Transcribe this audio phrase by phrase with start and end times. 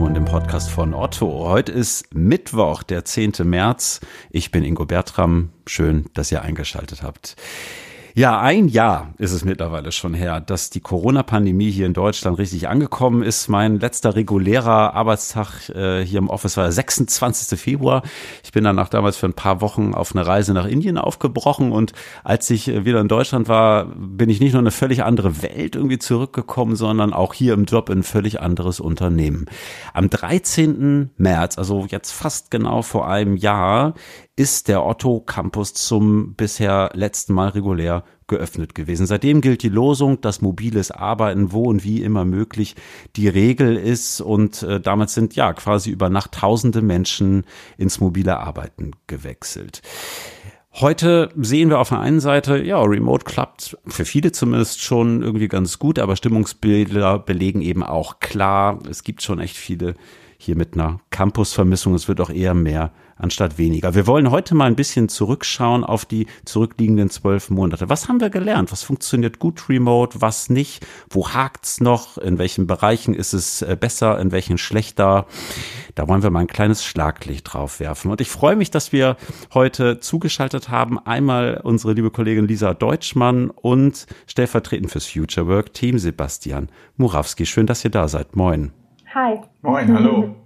[0.00, 1.46] O-Ton, dem Podcast von Otto.
[1.46, 3.32] Heute ist Mittwoch, der 10.
[3.44, 4.00] März.
[4.30, 5.50] Ich bin Ingo Bertram.
[5.66, 7.36] Schön, dass ihr eingeschaltet habt.
[8.14, 12.66] Ja, ein Jahr ist es mittlerweile schon her, dass die Corona-Pandemie hier in Deutschland richtig
[12.66, 13.48] angekommen ist.
[13.48, 17.58] Mein letzter regulärer Arbeitstag äh, hier im Office war der 26.
[17.58, 18.02] Februar.
[18.42, 21.92] Ich bin danach damals für ein paar Wochen auf eine Reise nach Indien aufgebrochen und
[22.24, 25.42] als ich äh, wieder in Deutschland war, bin ich nicht nur in eine völlig andere
[25.42, 29.46] Welt irgendwie zurückgekommen, sondern auch hier im Job in ein völlig anderes Unternehmen.
[29.94, 31.10] Am 13.
[31.16, 33.94] März, also jetzt fast genau vor einem Jahr,
[34.40, 39.04] ist der Otto Campus zum bisher letzten Mal regulär geöffnet gewesen.
[39.04, 42.74] Seitdem gilt die Losung, dass mobiles Arbeiten wo und wie immer möglich
[43.16, 47.44] die Regel ist und äh, damit sind ja quasi über Nacht tausende Menschen
[47.76, 49.82] ins mobile Arbeiten gewechselt.
[50.72, 55.48] Heute sehen wir auf der einen Seite, ja, Remote klappt für viele zumindest schon irgendwie
[55.48, 59.96] ganz gut, aber Stimmungsbilder belegen eben auch klar, es gibt schon echt viele
[60.40, 61.94] hier mit einer Campusvermissung.
[61.94, 63.94] Es wird auch eher mehr anstatt weniger.
[63.94, 67.88] Wir wollen heute mal ein bisschen zurückschauen auf die zurückliegenden zwölf Monate.
[67.88, 68.72] Was haben wir gelernt?
[68.72, 70.20] Was funktioniert gut remote?
[70.20, 70.86] Was nicht?
[71.08, 72.18] Wo hakt's noch?
[72.18, 74.18] In welchen Bereichen ist es äh, besser?
[74.18, 75.26] In welchen schlechter?
[75.94, 78.10] Da wollen wir mal ein kleines Schlaglicht drauf werfen.
[78.10, 79.16] Und ich freue mich, dass wir
[79.54, 80.98] heute zugeschaltet haben.
[80.98, 87.46] Einmal unsere liebe Kollegin Lisa Deutschmann und stellvertretend fürs Future Work Team Sebastian Murawski.
[87.46, 88.36] Schön, dass ihr da seid.
[88.36, 88.72] Moin.
[89.14, 89.40] Hi.
[89.62, 90.36] Moin, hallo.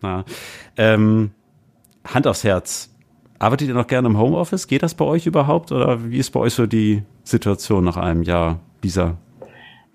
[0.00, 0.24] Na,
[0.76, 1.30] ähm,
[2.04, 2.94] Hand aufs Herz.
[3.38, 4.68] Arbeitet ihr noch gerne im Homeoffice?
[4.68, 5.72] Geht das bei euch überhaupt?
[5.72, 9.16] Oder wie ist bei euch so die Situation nach einem Jahr, Lisa?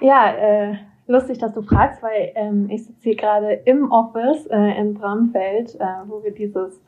[0.01, 0.75] Ja, äh,
[1.07, 5.75] lustig, dass du fragst, weil ähm, ich sitze hier gerade im Office äh, in Bramfeld,
[5.75, 6.81] äh, wo wir dieses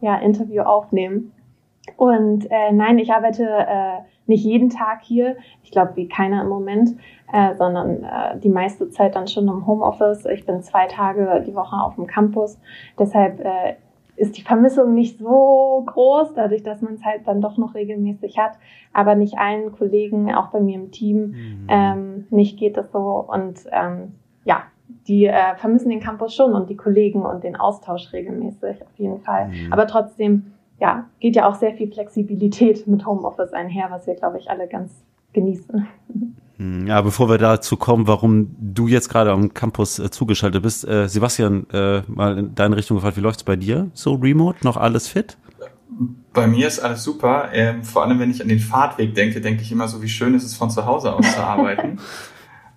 [0.00, 1.32] ja, Interview aufnehmen.
[1.96, 6.48] Und äh, nein, ich arbeite äh, nicht jeden Tag hier, ich glaube wie keiner im
[6.48, 6.96] Moment,
[7.32, 10.24] äh, sondern äh, die meiste Zeit dann schon im Homeoffice.
[10.26, 12.58] Ich bin zwei Tage die Woche auf dem Campus.
[12.98, 13.76] Deshalb äh,
[14.16, 18.38] ist die Vermissung nicht so groß, dadurch, dass man es halt dann doch noch regelmäßig
[18.38, 18.52] hat.
[18.92, 21.66] Aber nicht allen Kollegen, auch bei mir im Team, mhm.
[21.68, 23.24] ähm, nicht geht es so.
[23.28, 24.64] Und ähm, ja,
[25.06, 29.20] die äh, vermissen den Campus schon und die Kollegen und den Austausch regelmäßig auf jeden
[29.20, 29.48] Fall.
[29.48, 29.72] Mhm.
[29.72, 34.38] Aber trotzdem, ja, geht ja auch sehr viel Flexibilität mit Homeoffice einher, was wir, glaube
[34.38, 35.86] ich, alle ganz genießen.
[36.58, 40.86] Hm, ja, bevor wir dazu kommen, warum du jetzt gerade am Campus äh, zugeschaltet bist,
[40.86, 43.90] äh, Sebastian, äh, mal in deine Richtung gefragt, wie läuft's bei dir?
[43.92, 45.36] So remote, noch alles fit?
[46.32, 47.50] Bei mir ist alles super.
[47.52, 50.34] Ähm, vor allem, wenn ich an den Fahrtweg denke, denke ich immer so, wie schön
[50.34, 51.98] ist es von zu Hause aus zu arbeiten.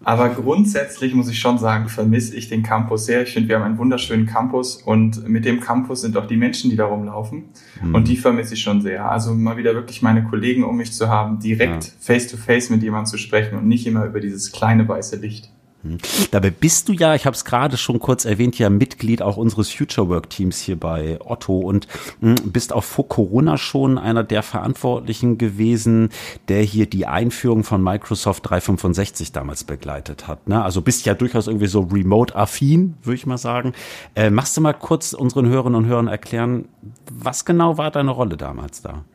[0.03, 3.23] Aber grundsätzlich muss ich schon sagen, vermisse ich den Campus sehr.
[3.23, 6.69] Ich finde, wir haben einen wunderschönen Campus und mit dem Campus sind auch die Menschen,
[6.69, 7.49] die da rumlaufen.
[7.83, 7.95] Mhm.
[7.95, 9.09] Und die vermisse ich schon sehr.
[9.09, 12.81] Also mal wieder wirklich meine Kollegen um mich zu haben, direkt face to face mit
[12.81, 15.51] jemandem zu sprechen und nicht immer über dieses kleine weiße Licht.
[15.84, 15.97] Hm.
[16.31, 19.72] Dabei bist du ja, ich habe es gerade schon kurz erwähnt, ja Mitglied auch unseres
[19.72, 21.88] Future Work Teams hier bei Otto und
[22.19, 26.09] hm, bist auch vor Corona schon einer der Verantwortlichen gewesen,
[26.50, 30.50] der hier die Einführung von Microsoft 365 damals begleitet hat.
[30.50, 30.62] Ne?
[30.62, 33.73] Also bist ja durchaus irgendwie so remote-affin, würde ich mal sagen.
[34.16, 36.68] Äh, machst du mal kurz unseren Hörerinnen und Hörern erklären,
[37.09, 39.06] was genau war deine Rolle damals da?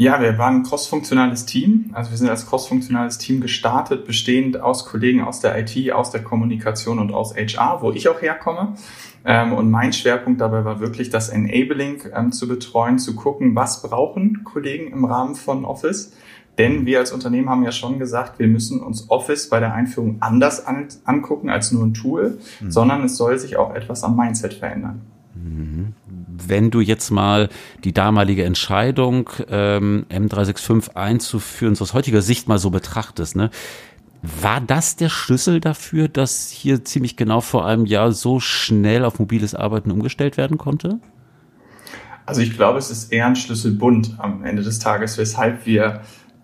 [0.00, 1.90] Ja, wir waren ein crossfunktionales Team.
[1.92, 6.22] Also wir sind als crossfunktionales Team gestartet, bestehend aus Kollegen aus der IT, aus der
[6.22, 8.76] Kommunikation und aus HR, wo ich auch herkomme.
[9.26, 13.82] Ähm, und mein Schwerpunkt dabei war wirklich das Enabling ähm, zu betreuen, zu gucken, was
[13.82, 16.14] brauchen Kollegen im Rahmen von Office.
[16.56, 20.16] Denn wir als Unternehmen haben ja schon gesagt, wir müssen uns Office bei der Einführung
[20.20, 20.64] anders
[21.04, 22.70] angucken als nur ein Tool, mhm.
[22.70, 25.02] sondern es soll sich auch etwas am Mindset verändern.
[25.34, 25.92] Mhm
[26.48, 27.48] wenn du jetzt mal
[27.84, 33.50] die damalige Entscheidung, ähm, M365 einzuführen, aus heutiger Sicht mal so betrachtest, ne?
[34.22, 39.18] War das der Schlüssel dafür, dass hier ziemlich genau vor einem Jahr so schnell auf
[39.18, 40.98] mobiles Arbeiten umgestellt werden konnte?
[42.26, 46.02] Also ich glaube, es ist eher ein Schlüsselbund am Ende des Tages, weshalb wir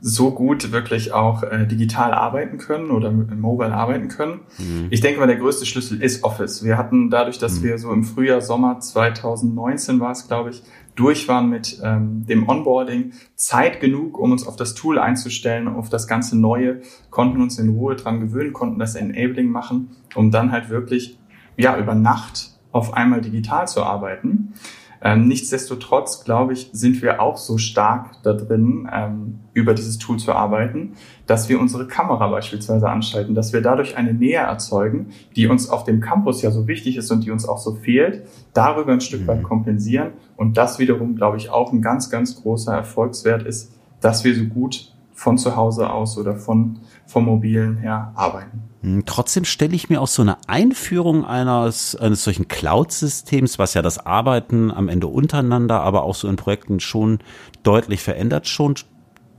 [0.09, 4.43] so gut wirklich auch äh, digital arbeiten können oder mobile arbeiten können.
[4.57, 4.87] Mhm.
[4.91, 6.63] Ich denke mal, der größte Schlüssel ist Office.
[6.63, 7.65] Wir hatten dadurch, dass mhm.
[7.65, 10.63] wir so im Frühjahr, Sommer 2019 war es, glaube ich,
[10.95, 15.89] durch waren mit ähm, dem Onboarding, Zeit genug, um uns auf das Tool einzustellen, auf
[15.89, 20.53] das ganze Neue, konnten uns in Ruhe dran gewöhnen, konnten das Enabling machen, um dann
[20.53, 21.19] halt wirklich
[21.57, 24.55] ja über Nacht auf einmal digital zu arbeiten.
[25.03, 30.19] Ähm, nichtsdestotrotz, glaube ich, sind wir auch so stark da drin, ähm, über dieses Tool
[30.19, 30.93] zu arbeiten,
[31.27, 35.85] dass wir unsere Kamera beispielsweise anschalten, dass wir dadurch eine Nähe erzeugen, die uns auf
[35.85, 39.27] dem Campus ja so wichtig ist und die uns auch so fehlt, darüber ein Stück
[39.27, 39.45] weit mhm.
[39.45, 44.35] kompensieren und das wiederum, glaube ich, auch ein ganz, ganz großer Erfolgswert ist, dass wir
[44.35, 48.63] so gut von zu Hause aus oder von vom mobilen her arbeiten.
[48.83, 53.83] Hm, trotzdem stelle ich mir auch so eine Einführung eines, eines solchen Cloud-Systems, was ja
[53.83, 57.19] das Arbeiten am Ende untereinander, aber auch so in Projekten schon
[57.63, 58.75] deutlich verändert, schon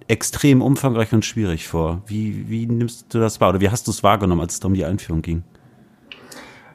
[0.08, 2.02] extrem umfangreich und schwierig vor.
[2.08, 4.74] Wie, wie nimmst du das wahr oder wie hast du es wahrgenommen, als es um
[4.74, 5.44] die Einführung ging?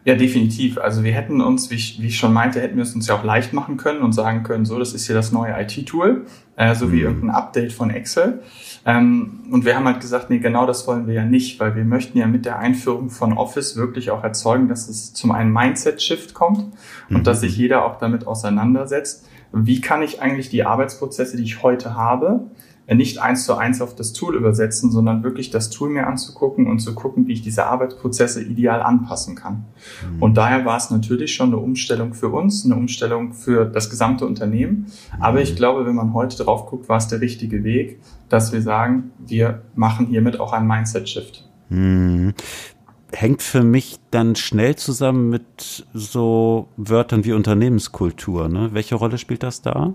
[0.05, 0.79] Ja, definitiv.
[0.79, 3.15] Also wir hätten uns, wie ich, wie ich schon meinte, hätten wir es uns ja
[3.15, 6.27] auch leicht machen können und sagen können, so, das ist hier das neue IT-Tool,
[6.57, 7.03] äh, so wie mhm.
[7.03, 8.43] irgendein Update von Excel.
[8.85, 11.85] Ähm, und wir haben halt gesagt, nee, genau das wollen wir ja nicht, weil wir
[11.85, 16.35] möchten ja mit der Einführung von Office wirklich auch erzeugen, dass es zum einen Mindset-Shift
[16.35, 16.73] kommt
[17.09, 17.25] und mhm.
[17.25, 19.29] dass sich jeder auch damit auseinandersetzt.
[19.53, 22.51] Wie kann ich eigentlich die Arbeitsprozesse, die ich heute habe,
[22.89, 26.81] nicht eins zu eins auf das Tool übersetzen, sondern wirklich das Tool mir anzugucken und
[26.81, 29.65] zu gucken, wie ich diese Arbeitsprozesse ideal anpassen kann.
[30.15, 30.23] Mhm.
[30.23, 34.27] Und daher war es natürlich schon eine Umstellung für uns, eine Umstellung für das gesamte
[34.27, 34.87] Unternehmen.
[35.17, 35.23] Mhm.
[35.23, 38.63] Aber ich glaube, wenn man heute drauf guckt, war es der richtige Weg, dass wir
[38.63, 41.49] sagen, wir machen hiermit auch einen Mindset-Shift.
[41.69, 42.35] Mhm
[43.15, 48.49] hängt für mich dann schnell zusammen mit so Wörtern wie Unternehmenskultur.
[48.49, 48.71] Ne?
[48.73, 49.95] Welche Rolle spielt das da?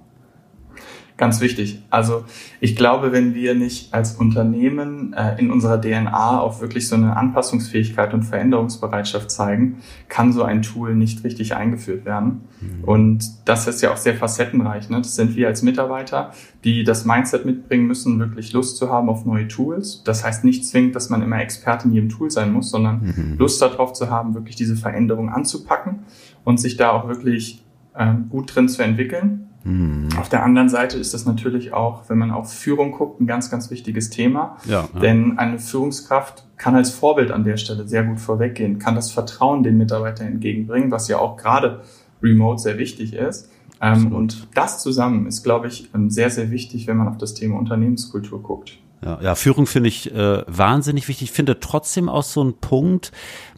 [1.18, 1.82] Ganz wichtig.
[1.90, 2.26] Also
[2.60, 7.18] ich glaube, wenn wir nicht als Unternehmen äh, in unserer DNA auch wirklich so eine
[7.18, 9.78] Anpassungsfähigkeit und Veränderungsbereitschaft zeigen,
[10.10, 12.42] kann so ein Tool nicht richtig eingeführt werden.
[12.62, 12.84] Mhm.
[12.84, 14.90] Und das ist ja auch sehr facettenreich.
[14.90, 14.98] Ne?
[14.98, 16.34] Das sind wir als Mitarbeiter,
[16.64, 20.04] die das Mindset mitbringen müssen, wirklich Lust zu haben auf neue Tools.
[20.04, 23.38] Das heißt nicht zwingend, dass man immer Experte in jedem Tool sein muss, sondern mhm.
[23.40, 26.02] Lust darauf zu haben, wirklich diese Veränderung anzupacken
[26.44, 27.64] und sich da auch wirklich
[27.96, 29.47] äh, gut drin zu entwickeln.
[29.68, 30.08] Mhm.
[30.18, 33.52] Auf der anderen Seite ist das natürlich auch, wenn man auf Führung guckt, ein ganz,
[33.52, 34.58] ganz wichtiges Thema.
[34.66, 35.00] Ja, ja.
[35.00, 39.64] Denn eine Führungskraft kann als Vorbild an der Stelle sehr gut vorweggehen, kann das Vertrauen
[39.64, 41.82] den Mitarbeitern entgegenbringen, was ja auch gerade
[42.24, 43.52] remote sehr wichtig ist.
[43.82, 47.34] Ähm, und das zusammen ist, glaube ich, ähm, sehr, sehr wichtig, wenn man auf das
[47.34, 48.80] Thema Unternehmenskultur guckt.
[49.04, 51.30] Ja, ja Führung finde ich äh, wahnsinnig wichtig.
[51.30, 53.12] Ich finde trotzdem auch so ein Punkt,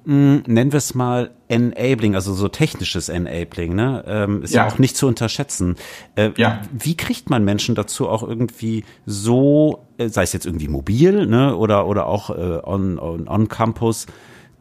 [0.06, 4.03] mh, hm, nennen wir es mal Enabling, also so technisches Enabling, ne?
[4.07, 4.65] Ähm, ist ja.
[4.65, 5.75] ja auch nicht zu unterschätzen.
[6.15, 6.62] Äh, ja.
[6.71, 11.56] Wie kriegt man Menschen dazu auch irgendwie so, äh, sei es jetzt irgendwie mobil, ne,
[11.56, 14.06] oder oder auch äh, on, on, on Campus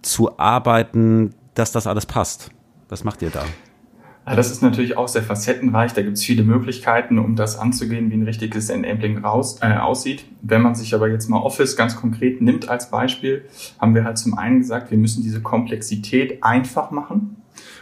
[0.03, 2.51] zu arbeiten, dass das alles passt?
[2.89, 3.45] Was macht ihr da?
[4.35, 5.93] Das ist natürlich auch sehr facettenreich.
[5.93, 10.25] Da gibt es viele Möglichkeiten, um das anzugehen, wie ein richtiges Enabling raus, äh, aussieht.
[10.43, 13.45] Wenn man sich aber jetzt mal Office ganz konkret nimmt als Beispiel,
[13.79, 17.37] haben wir halt zum einen gesagt, wir müssen diese Komplexität einfach machen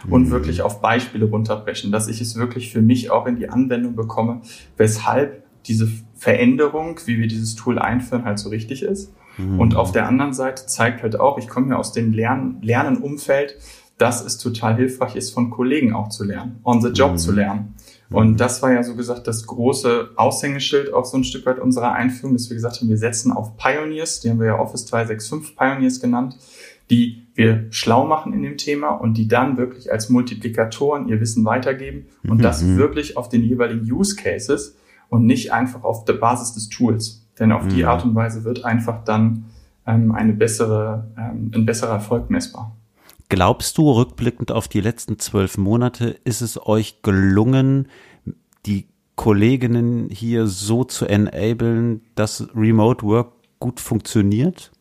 [0.09, 0.31] und mhm.
[0.31, 4.41] wirklich auf Beispiele runterbrechen, dass ich es wirklich für mich auch in die Anwendung bekomme,
[4.77, 9.13] weshalb diese Veränderung, wie wir dieses Tool einführen, halt so richtig ist.
[9.37, 9.59] Mhm.
[9.59, 13.57] Und auf der anderen Seite zeigt halt auch, ich komme ja aus dem Lern Lernenumfeld,
[13.97, 17.17] dass es total hilfreich ist, von Kollegen auch zu lernen, on the job mhm.
[17.17, 17.75] zu lernen.
[18.09, 18.37] Und mhm.
[18.37, 22.35] das war ja so gesagt das große Aushängeschild auch so ein Stück weit unserer Einführung,
[22.35, 25.99] dass wir gesagt haben, wir setzen auf Pioneers, die haben wir ja Office 365 Pioneers
[25.99, 26.37] genannt,
[26.89, 31.43] die wir schlau machen in dem Thema und die dann wirklich als Multiplikatoren ihr Wissen
[31.43, 32.41] weitergeben und mhm.
[32.41, 34.77] das wirklich auf den jeweiligen Use Cases
[35.09, 37.25] und nicht einfach auf der Basis des Tools.
[37.39, 37.69] Denn auf mhm.
[37.69, 39.45] die Art und Weise wird einfach dann
[39.85, 42.76] ähm, eine bessere, ähm, ein besserer Erfolg messbar.
[43.29, 47.89] Glaubst du, rückblickend auf die letzten zwölf Monate, ist es euch gelungen,
[48.65, 54.71] die Kolleginnen hier so zu enablen, dass Remote Work gut funktioniert?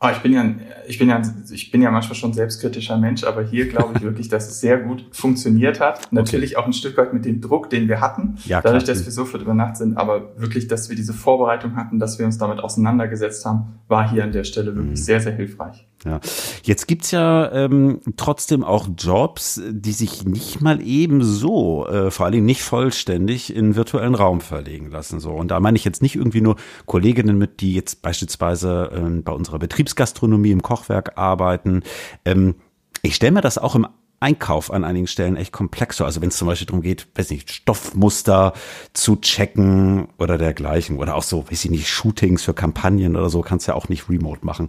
[0.00, 0.44] Oh, ich bin ja,
[0.86, 4.28] ich bin ja, ich bin ja manchmal schon selbstkritischer Mensch, aber hier glaube ich wirklich,
[4.28, 6.12] dass es sehr gut funktioniert hat.
[6.12, 6.62] Natürlich okay.
[6.62, 9.42] auch ein Stück weit mit dem Druck, den wir hatten, ja, dadurch, dass wir sofort
[9.42, 13.46] über Nacht sind, aber wirklich, dass wir diese Vorbereitung hatten, dass wir uns damit auseinandergesetzt
[13.46, 15.04] haben, war hier an der Stelle wirklich mhm.
[15.04, 15.86] sehr, sehr hilfreich.
[16.04, 16.20] Ja,
[16.62, 22.26] jetzt gibt's ja ähm, trotzdem auch Jobs, die sich nicht mal eben so, äh, vor
[22.26, 25.18] allen Dingen nicht vollständig in virtuellen Raum verlegen lassen.
[25.18, 29.20] So und da meine ich jetzt nicht irgendwie nur Kolleginnen mit, die jetzt beispielsweise äh,
[29.22, 31.82] bei unserer Betriebsgastronomie im Kochwerk arbeiten.
[32.26, 32.56] Ähm,
[33.00, 33.86] ich stelle mir das auch im
[34.24, 36.06] Einkauf an einigen Stellen echt komplex vor.
[36.06, 38.54] Also wenn es zum Beispiel darum geht, weiß nicht, Stoffmuster
[38.94, 43.42] zu checken oder dergleichen oder auch so, weiß ich nicht, Shootings für Kampagnen oder so,
[43.42, 44.68] kannst ja auch nicht remote machen.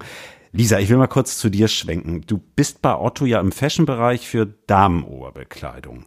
[0.56, 2.22] Lisa, ich will mal kurz zu dir schwenken.
[2.28, 6.06] Du bist bei Otto ja im Fashion-Bereich für Damenoberbekleidung.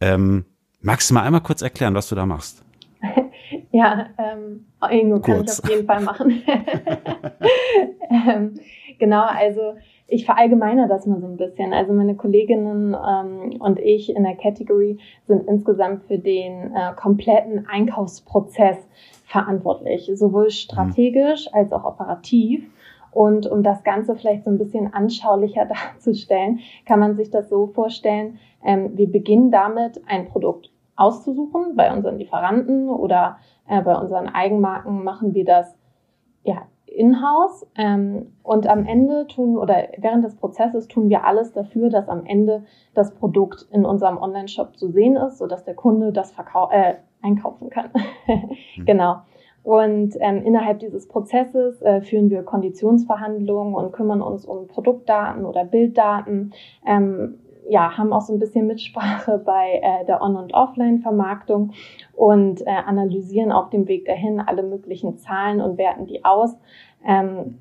[0.00, 0.44] Ähm,
[0.80, 2.64] magst du mal einmal kurz erklären, was du da machst?
[3.70, 6.42] Ja, ähm, Ingo kann ich auf jeden Fall machen.
[8.10, 8.54] ähm,
[8.98, 9.74] genau, also
[10.06, 11.72] ich verallgemeine das mal so ein bisschen.
[11.72, 17.66] Also meine Kolleginnen ähm, und ich in der Category sind insgesamt für den äh, kompletten
[17.68, 18.76] Einkaufsprozess
[19.24, 22.64] verantwortlich, sowohl strategisch als auch operativ.
[23.18, 25.64] Und um das Ganze vielleicht so ein bisschen anschaulicher
[25.96, 31.92] darzustellen, kann man sich das so vorstellen, ähm, wir beginnen damit, ein Produkt auszusuchen bei
[31.92, 33.38] unseren Lieferanten oder
[33.70, 35.76] Äh, bei unseren Eigenmarken machen wir das
[36.42, 41.90] ja in-house ähm, und am Ende tun oder während des Prozesses tun wir alles dafür,
[41.90, 46.30] dass am Ende das Produkt in unserem Online-Shop zu sehen ist, sodass der Kunde das
[46.30, 47.90] verkau äh, einkaufen kann.
[48.26, 48.86] mhm.
[48.86, 49.16] Genau.
[49.62, 55.64] Und ähm, innerhalb dieses Prozesses äh, führen wir Konditionsverhandlungen und kümmern uns um Produktdaten oder
[55.64, 56.52] Bilddaten.
[56.86, 57.38] Ähm,
[57.68, 61.72] ja, haben auch so ein bisschen Mitsprache bei äh, der On- und Offline-Vermarktung
[62.14, 66.56] und äh, analysieren auf dem Weg dahin alle möglichen Zahlen und werten die aus.
[67.06, 67.58] Ähm,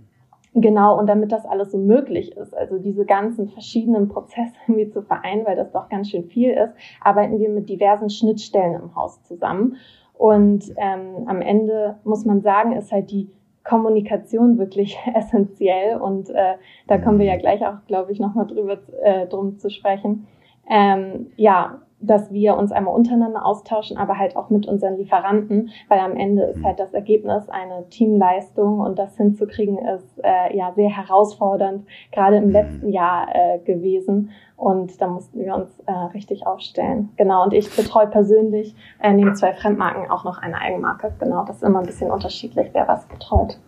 [0.60, 5.04] Genau, und damit das alles so möglich ist, also diese ganzen verschiedenen Prozesse irgendwie zu
[5.04, 9.22] vereinen, weil das doch ganz schön viel ist, arbeiten wir mit diversen Schnittstellen im Haus
[9.22, 9.78] zusammen.
[10.18, 13.30] Und ähm, am Ende muss man sagen, ist halt die
[13.64, 15.98] Kommunikation wirklich essentiell.
[15.98, 16.56] Und äh,
[16.88, 20.28] da kommen wir ja gleich auch, glaube ich, nochmal drüber äh, drum zu sprechen.
[20.70, 26.00] Ähm, ja, dass wir uns einmal untereinander austauschen, aber halt auch mit unseren Lieferanten, weil
[26.00, 30.90] am Ende ist halt das Ergebnis eine Teamleistung und das hinzukriegen ist äh, ja sehr
[30.90, 34.32] herausfordernd, gerade im letzten Jahr äh, gewesen.
[34.56, 37.10] Und da mussten wir uns äh, richtig aufstellen.
[37.16, 41.14] Genau, und ich betreue persönlich äh, neben zwei Fremdmarken auch noch eine Eigenmarke.
[41.20, 43.60] Genau, das ist immer ein bisschen unterschiedlich, wer was betreut.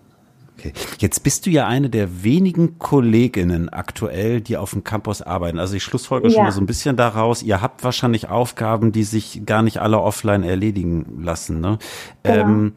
[0.59, 0.73] Okay.
[0.99, 5.59] Jetzt bist du ja eine der wenigen Kolleginnen aktuell, die auf dem Campus arbeiten.
[5.59, 6.33] Also ich schlussfolge ja.
[6.33, 7.41] schon mal so ein bisschen daraus.
[7.43, 11.61] Ihr habt wahrscheinlich Aufgaben, die sich gar nicht alle offline erledigen lassen.
[11.61, 11.79] Ne?
[12.23, 12.41] Genau.
[12.41, 12.73] Ähm,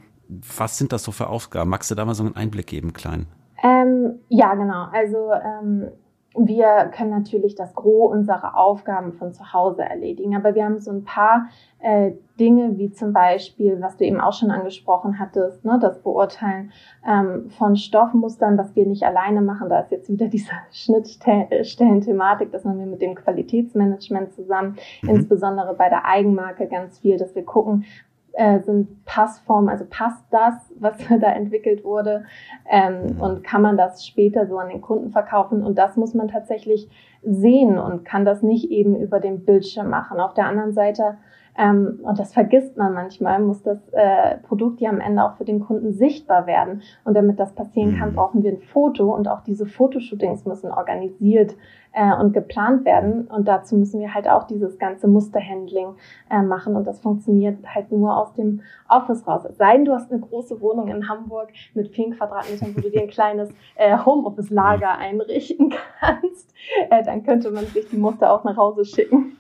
[0.57, 1.71] was sind das so für Aufgaben?
[1.71, 3.27] Magst du da mal so einen Einblick geben, klein?
[3.62, 4.87] Ähm, ja, genau.
[4.93, 5.89] Also ähm,
[6.35, 10.91] wir können natürlich das Gros unserer Aufgaben von zu Hause erledigen, aber wir haben so
[10.91, 11.49] ein paar
[11.79, 16.73] äh, Dinge, wie zum Beispiel, was du eben auch schon angesprochen hattest, ne, das Beurteilen
[17.07, 19.69] ähm, von Stoffmustern, was wir nicht alleine machen.
[19.69, 25.11] Da ist jetzt wieder diese Schnittstellen-Thematik, dass wir mit dem Qualitätsmanagement zusammen, mhm.
[25.11, 27.85] insbesondere bei der Eigenmarke ganz viel, dass wir gucken,
[28.33, 32.25] äh, sind Passformen, also passt das, was da entwickelt wurde
[32.71, 33.21] ähm, mhm.
[33.21, 36.89] und kann man das später so an den Kunden verkaufen und das muss man tatsächlich
[37.23, 40.21] sehen und kann das nicht eben über den Bildschirm machen.
[40.21, 41.19] Auf der anderen Seite
[41.57, 45.45] ähm, und das vergisst man manchmal, muss das äh, Produkt ja am Ende auch für
[45.45, 46.83] den Kunden sichtbar werden.
[47.05, 48.15] Und damit das passieren kann, mhm.
[48.15, 51.55] brauchen wir ein Foto und auch diese Fotoshootings müssen organisiert
[51.93, 53.27] äh, und geplant werden.
[53.27, 55.95] Und dazu müssen wir halt auch dieses ganze Musterhandling
[56.31, 56.75] äh, machen.
[56.75, 59.45] Und das funktioniert halt nur aus dem Office raus.
[59.45, 62.91] Es sei denn, du hast eine große Wohnung in Hamburg mit vielen Quadratmetern, wo du
[62.91, 66.55] dir ein kleines äh, Homeoffice-Lager einrichten kannst.
[66.89, 69.37] Äh, dann könnte man sich die Muster auch nach Hause schicken.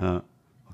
[0.00, 0.22] Ja.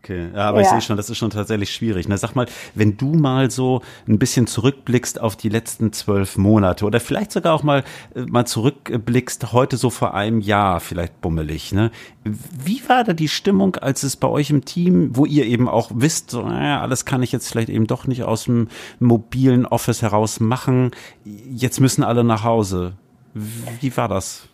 [0.07, 0.67] Okay, ja, aber ja.
[0.67, 2.07] ich sehe schon, das ist schon tatsächlich schwierig.
[2.07, 2.17] Ne?
[2.17, 2.47] Sag mal,
[2.77, 7.53] wenn du mal so ein bisschen zurückblickst auf die letzten zwölf Monate oder vielleicht sogar
[7.53, 7.83] auch mal
[8.15, 11.91] äh, mal zurückblickst, heute so vor einem Jahr, vielleicht bummelig, ne?
[12.23, 15.91] Wie war da die Stimmung, als es bei euch im Team, wo ihr eben auch
[15.93, 18.69] wisst, so, äh, alles kann ich jetzt vielleicht eben doch nicht aus dem
[19.01, 20.93] mobilen Office heraus machen,
[21.25, 22.93] jetzt müssen alle nach Hause.
[23.35, 24.49] Wie war das?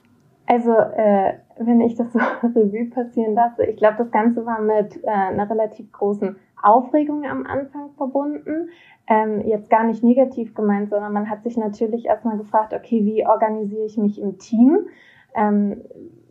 [0.46, 5.02] Also, äh, wenn ich das so Revue passieren lasse, ich glaube, das Ganze war mit
[5.04, 8.70] äh, einer relativ großen Aufregung am Anfang verbunden.
[9.08, 13.26] Ähm, jetzt gar nicht negativ gemeint, sondern man hat sich natürlich erstmal gefragt, okay, wie
[13.26, 14.86] organisiere ich mich im Team?
[15.34, 15.82] Ähm,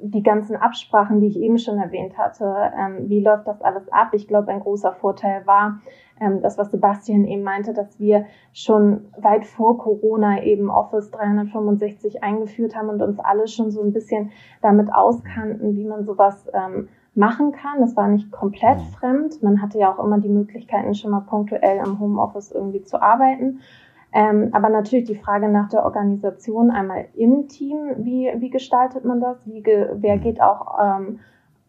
[0.01, 4.09] die ganzen Absprachen, die ich eben schon erwähnt hatte, ähm, wie läuft das alles ab?
[4.13, 5.79] Ich glaube, ein großer Vorteil war,
[6.19, 12.23] ähm, das, was Sebastian eben meinte, dass wir schon weit vor Corona eben Office 365
[12.23, 14.31] eingeführt haben und uns alle schon so ein bisschen
[14.61, 17.83] damit auskannten, wie man sowas ähm, machen kann.
[17.83, 18.93] Es war nicht komplett mhm.
[18.99, 19.43] fremd.
[19.43, 23.59] Man hatte ja auch immer die Möglichkeiten, schon mal punktuell im Homeoffice irgendwie zu arbeiten.
[24.13, 29.21] Ähm, aber natürlich die Frage nach der Organisation einmal im Team, wie, wie gestaltet man
[29.21, 29.37] das?
[29.45, 30.21] Wie ge, wer mhm.
[30.21, 31.19] geht auch ähm,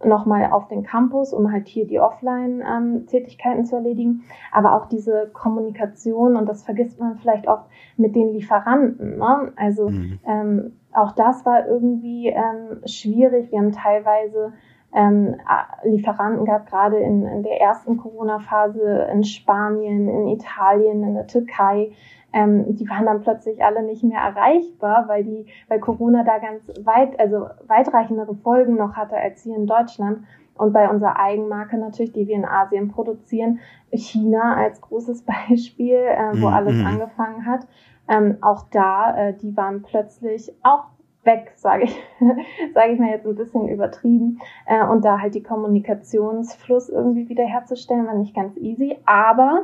[0.04, 5.30] nochmal auf den Campus, um halt hier die Offline-Tätigkeiten ähm, zu erledigen, aber auch diese
[5.32, 9.18] Kommunikation und das vergisst man vielleicht oft mit den Lieferanten.
[9.18, 9.52] Ne?
[9.56, 10.18] Also mhm.
[10.26, 13.50] ähm, auch das war irgendwie ähm, schwierig.
[13.50, 14.52] Wir haben teilweise
[14.94, 15.36] ähm,
[15.84, 21.92] Lieferanten gehabt, gerade in, in der ersten Corona-Phase in Spanien, in Italien, in der Türkei,
[22.32, 26.66] ähm, die waren dann plötzlich alle nicht mehr erreichbar, weil die, weil Corona da ganz
[26.84, 30.24] weit, also weitreichendere Folgen noch hatte als hier in Deutschland.
[30.54, 33.60] Und bei unserer Eigenmarke natürlich, die wir in Asien produzieren,
[33.90, 36.54] China als großes Beispiel, äh, wo mhm.
[36.54, 36.86] alles mhm.
[36.86, 37.66] angefangen hat.
[38.08, 40.84] Ähm, auch da, äh, die waren plötzlich auch
[41.24, 41.96] weg, sage ich,
[42.74, 44.40] sage ich mal jetzt ein bisschen übertrieben.
[44.66, 48.98] Äh, und da halt die Kommunikationsfluss irgendwie wiederherzustellen, war nicht ganz easy.
[49.06, 49.62] Aber,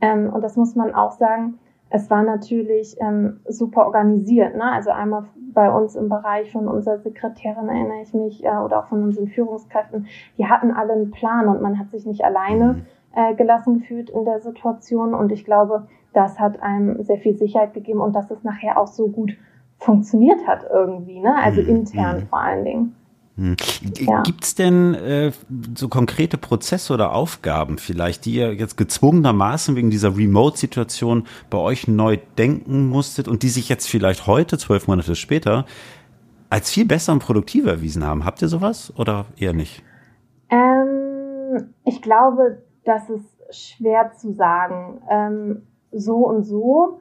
[0.00, 1.58] ähm, und das muss man auch sagen,
[1.90, 4.56] es war natürlich ähm, super organisiert.
[4.56, 4.64] Ne?
[4.64, 8.86] Also einmal bei uns im Bereich von unserer Sekretärin erinnere ich mich äh, oder auch
[8.88, 12.82] von unseren Führungskräften, die hatten alle einen Plan und man hat sich nicht alleine mhm.
[13.14, 15.14] äh, gelassen gefühlt in der Situation.
[15.14, 18.88] Und ich glaube, das hat einem sehr viel Sicherheit gegeben und dass es nachher auch
[18.88, 19.36] so gut
[19.78, 21.34] funktioniert hat irgendwie, ne?
[21.36, 21.68] Also mhm.
[21.68, 22.26] intern mhm.
[22.28, 22.96] vor allen Dingen.
[23.36, 23.56] Hm.
[23.98, 24.22] Ja.
[24.22, 25.30] Gibt es denn äh,
[25.76, 31.86] so konkrete Prozesse oder Aufgaben vielleicht, die ihr jetzt gezwungenermaßen wegen dieser Remote-Situation bei euch
[31.86, 35.66] neu denken musstet und die sich jetzt vielleicht heute, zwölf Monate später,
[36.48, 38.24] als viel besser und produktiver erwiesen haben?
[38.24, 39.82] Habt ihr sowas oder eher nicht?
[40.48, 45.02] Ähm, ich glaube, das ist schwer zu sagen.
[45.10, 45.62] Ähm,
[45.92, 47.00] so und so.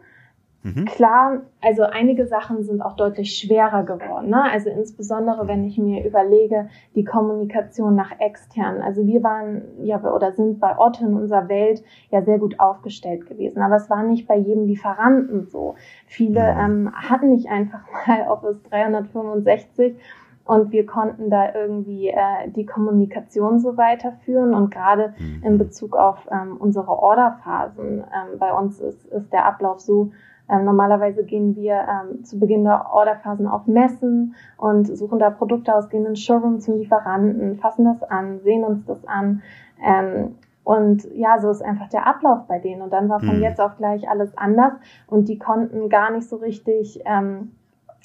[0.65, 0.85] Mhm.
[0.85, 4.31] Klar, also einige Sachen sind auch deutlich schwerer geworden.
[4.31, 4.41] Ne?
[4.51, 8.81] Also insbesondere, wenn ich mir überlege, die Kommunikation nach extern.
[8.81, 13.27] Also wir waren ja oder sind bei Otto in unserer Welt ja sehr gut aufgestellt
[13.27, 13.61] gewesen.
[13.61, 15.75] Aber es war nicht bei jedem Lieferanten so.
[16.07, 19.97] Viele ähm, hatten nicht einfach mal Office 365
[20.45, 25.43] und wir konnten da irgendwie äh, die Kommunikation so weiterführen und gerade mhm.
[25.43, 27.99] in Bezug auf ähm, unsere Orderphasen.
[27.99, 30.11] Ähm, bei uns ist, ist der Ablauf so,
[30.49, 35.73] ähm, normalerweise gehen wir ähm, zu Beginn der Orderphasen auf Messen und suchen da Produkte
[35.75, 39.41] aus, gehen in Showroom zum Lieferanten, fassen das an, sehen uns das an.
[39.83, 42.81] Ähm, und ja, so ist einfach der Ablauf bei denen.
[42.81, 43.43] Und dann war von mhm.
[43.43, 44.73] jetzt auf gleich alles anders
[45.07, 47.51] und die konnten gar nicht so richtig, ähm,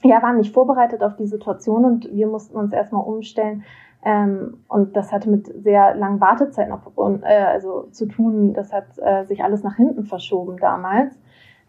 [0.03, 3.65] ja, waren nicht vorbereitet auf die Situation und wir mussten uns erstmal umstellen.
[4.03, 6.81] Ähm, und das hatte mit sehr langen Wartezeiten auch,
[7.23, 8.55] äh, also zu tun.
[8.55, 11.19] Das hat äh, sich alles nach hinten verschoben damals.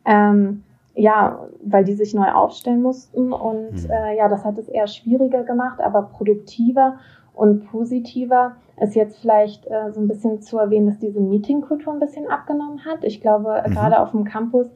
[0.06, 3.90] Ähm, ja, weil die sich neu aufstellen mussten und mhm.
[3.90, 7.00] äh, ja, das hat es eher schwieriger gemacht, aber produktiver
[7.34, 12.00] und positiver ist jetzt vielleicht äh, so ein bisschen zu erwähnen, dass diese Meetingkultur ein
[12.00, 13.04] bisschen abgenommen hat.
[13.04, 13.72] Ich glaube, mhm.
[13.72, 14.68] gerade auf dem Campus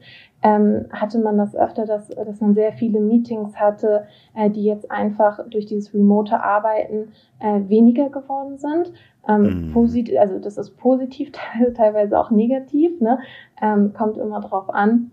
[0.42, 4.90] ähm, hatte man das öfter, dass, dass man sehr viele Meetings hatte, äh, die jetzt
[4.90, 8.92] einfach durch dieses remote Arbeiten äh, weniger geworden sind.
[9.28, 9.72] Ähm, mhm.
[9.72, 11.32] posit also das ist positiv,
[11.74, 13.18] teilweise auch negativ, ne?
[13.60, 15.10] ähm, kommt immer drauf an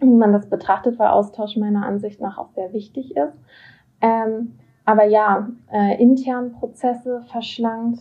[0.00, 3.34] wie man das betrachtet, weil Austausch meiner Ansicht nach auch sehr wichtig ist.
[4.00, 8.00] Ähm, aber ja, äh, intern Prozesse verschlankt,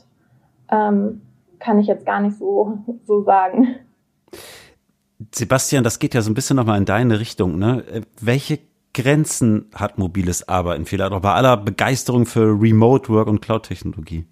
[0.70, 1.22] ähm,
[1.60, 3.76] kann ich jetzt gar nicht so, so sagen.
[5.34, 7.58] Sebastian, das geht ja so ein bisschen nochmal in deine Richtung.
[7.58, 7.84] Ne?
[7.92, 8.60] Äh, welche
[8.94, 14.26] Grenzen hat mobiles Arbeiten vielleicht auch bei aller Begeisterung für Remote Work und Cloud-Technologie?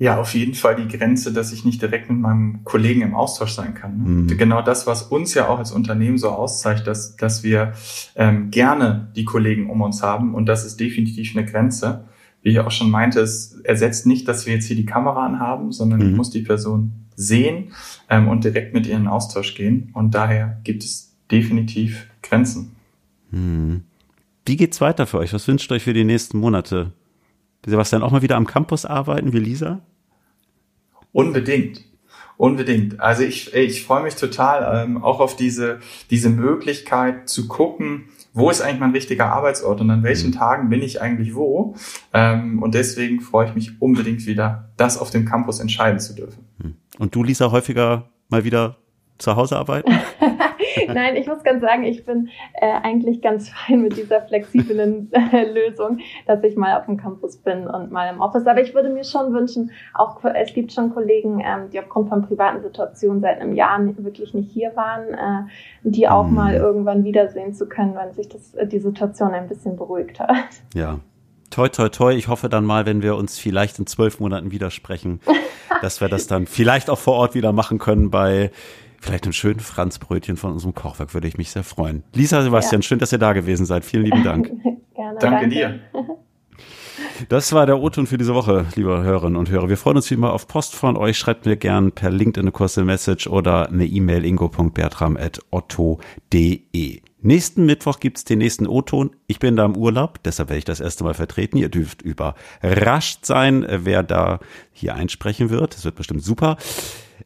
[0.00, 3.52] Ja, auf jeden Fall die Grenze, dass ich nicht direkt mit meinem Kollegen im Austausch
[3.52, 4.22] sein kann.
[4.22, 4.38] Mhm.
[4.38, 7.74] Genau das, was uns ja auch als Unternehmen so auszeichnet, dass, dass wir
[8.16, 12.06] ähm, gerne die Kollegen um uns haben und das ist definitiv eine Grenze.
[12.40, 15.70] Wie ich auch schon meinte, es ersetzt nicht, dass wir jetzt hier die Kamera anhaben,
[15.70, 16.08] sondern mhm.
[16.08, 17.72] ich muss die Person sehen
[18.08, 22.74] ähm, und direkt mit ihr in Austausch gehen und daher gibt es definitiv Grenzen.
[23.32, 23.82] Mhm.
[24.46, 25.34] Wie geht's weiter für euch?
[25.34, 26.92] Was wünscht ihr euch für die nächsten Monate?
[27.66, 29.82] Sebastian, auch mal wieder am Campus arbeiten wie Lisa?
[31.12, 31.84] Unbedingt.
[32.36, 33.00] Unbedingt.
[33.00, 38.48] Also ich, ich freue mich total ähm, auch auf diese, diese Möglichkeit zu gucken, wo
[38.48, 40.34] ist eigentlich mein richtiger Arbeitsort und an welchen mhm.
[40.34, 41.74] Tagen bin ich eigentlich wo.
[42.14, 46.46] Ähm, und deswegen freue ich mich unbedingt wieder, das auf dem Campus entscheiden zu dürfen.
[46.58, 46.76] Mhm.
[46.98, 48.76] Und du, Lisa, häufiger mal wieder
[49.18, 49.92] zu Hause arbeiten?
[50.88, 55.44] Nein, ich muss ganz sagen, ich bin äh, eigentlich ganz fein mit dieser flexiblen äh,
[55.44, 58.46] Lösung, dass ich mal auf dem Campus bin und mal im Office.
[58.46, 62.22] Aber ich würde mir schon wünschen, auch es gibt schon Kollegen, ähm, die aufgrund von
[62.22, 65.50] privaten Situationen seit einem Jahr wirklich nicht hier waren, äh,
[65.82, 66.34] die auch mhm.
[66.34, 70.30] mal irgendwann wiedersehen zu können, wenn sich das, äh, die Situation ein bisschen beruhigt hat.
[70.74, 71.00] Ja,
[71.50, 72.14] toi, toi, toi.
[72.14, 75.20] Ich hoffe dann mal, wenn wir uns vielleicht in zwölf Monaten widersprechen,
[75.82, 78.50] dass wir das dann vielleicht auch vor Ort wieder machen können bei
[79.00, 82.04] vielleicht einem schönen Franzbrötchen von unserem Kochwerk, würde ich mich sehr freuen.
[82.14, 82.86] Lisa, Sebastian, ja.
[82.86, 83.84] schön, dass ihr da gewesen seid.
[83.84, 84.52] Vielen lieben Dank.
[84.94, 85.80] Gerne, danke, danke dir.
[87.28, 89.68] Das war der O-Ton für diese Woche, liebe Hörerinnen und Hörer.
[89.68, 91.18] Wir freuen uns wie immer auf Post von euch.
[91.18, 97.00] Schreibt mir gern per LinkedIn eine kurze Message oder eine E-Mail ingo.bertram.otto.de.
[97.22, 99.10] Nächsten Mittwoch gibt's den nächsten O-Ton.
[99.26, 101.58] Ich bin da im Urlaub, deshalb werde ich das erste Mal vertreten.
[101.58, 104.40] Ihr dürft überrascht sein, wer da
[104.72, 105.74] hier einsprechen wird.
[105.74, 106.56] Das wird bestimmt super.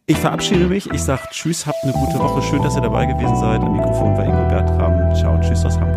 [0.07, 0.91] Ich verabschiede mich.
[0.91, 2.43] Ich sage Tschüss, habt eine gute Woche.
[2.43, 3.63] Schön, dass ihr dabei gewesen seid.
[3.63, 5.15] Am Mikrofon war Ingo Bertram.
[5.15, 5.94] Ciao, Tschüss aus Hamburg.